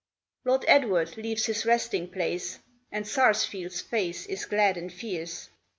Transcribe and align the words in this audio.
Lord 0.45 0.65
Edward 0.67 1.15
leaves 1.15 1.45
his 1.45 1.63
resting 1.63 2.07
place 2.09 2.57
And 2.91 3.07
Sarsfield's 3.07 3.81
face 3.81 4.25
is 4.25 4.45
glad 4.45 4.75
and 4.75 4.91
fierce. 4.91 5.49